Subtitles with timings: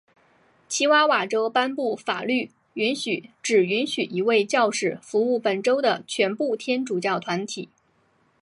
[0.67, 7.69] 奇瓦瓦州颁布法律允许只允许一位教士服务本州的全部天主教团体。